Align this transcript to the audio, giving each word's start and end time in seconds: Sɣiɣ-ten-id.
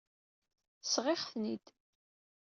Sɣiɣ-ten-id. 0.91 1.65